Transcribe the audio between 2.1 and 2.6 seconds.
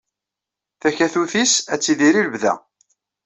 i lebda.